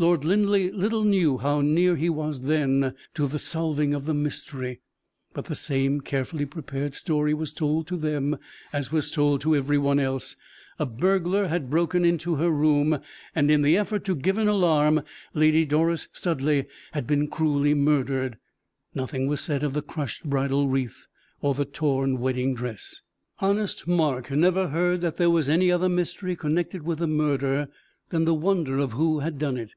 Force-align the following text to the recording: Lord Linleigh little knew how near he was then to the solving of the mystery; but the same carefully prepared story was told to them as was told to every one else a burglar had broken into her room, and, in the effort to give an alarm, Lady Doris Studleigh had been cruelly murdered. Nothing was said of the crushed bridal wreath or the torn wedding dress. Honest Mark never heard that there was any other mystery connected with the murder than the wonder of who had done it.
Lord 0.00 0.24
Linleigh 0.24 0.70
little 0.72 1.04
knew 1.04 1.36
how 1.36 1.60
near 1.60 1.94
he 1.94 2.08
was 2.08 2.40
then 2.46 2.94
to 3.12 3.26
the 3.28 3.38
solving 3.38 3.92
of 3.92 4.06
the 4.06 4.14
mystery; 4.14 4.80
but 5.34 5.44
the 5.44 5.54
same 5.54 6.00
carefully 6.00 6.46
prepared 6.46 6.94
story 6.94 7.34
was 7.34 7.52
told 7.52 7.86
to 7.88 7.98
them 7.98 8.38
as 8.72 8.90
was 8.90 9.10
told 9.10 9.42
to 9.42 9.54
every 9.54 9.76
one 9.76 10.00
else 10.00 10.36
a 10.78 10.86
burglar 10.86 11.48
had 11.48 11.68
broken 11.68 12.02
into 12.06 12.36
her 12.36 12.48
room, 12.50 12.98
and, 13.34 13.50
in 13.50 13.60
the 13.60 13.76
effort 13.76 14.06
to 14.06 14.14
give 14.16 14.38
an 14.38 14.48
alarm, 14.48 15.02
Lady 15.34 15.66
Doris 15.66 16.08
Studleigh 16.14 16.64
had 16.92 17.06
been 17.06 17.28
cruelly 17.28 17.74
murdered. 17.74 18.38
Nothing 18.94 19.26
was 19.26 19.42
said 19.42 19.62
of 19.62 19.74
the 19.74 19.82
crushed 19.82 20.24
bridal 20.24 20.66
wreath 20.70 21.08
or 21.42 21.52
the 21.52 21.66
torn 21.66 22.20
wedding 22.20 22.54
dress. 22.54 23.02
Honest 23.40 23.86
Mark 23.86 24.30
never 24.30 24.68
heard 24.68 25.02
that 25.02 25.18
there 25.18 25.28
was 25.28 25.50
any 25.50 25.70
other 25.70 25.90
mystery 25.90 26.34
connected 26.36 26.84
with 26.84 27.00
the 27.00 27.06
murder 27.06 27.68
than 28.08 28.24
the 28.24 28.32
wonder 28.32 28.78
of 28.78 28.92
who 28.92 29.18
had 29.18 29.38
done 29.38 29.58
it. 29.58 29.72